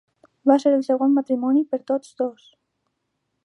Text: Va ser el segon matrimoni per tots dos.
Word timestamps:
Va 0.51 0.55
ser 0.63 0.71
el 0.77 0.81
segon 0.87 1.13
matrimoni 1.17 1.63
per 1.75 1.81
tots 1.93 2.17
dos. 2.23 2.51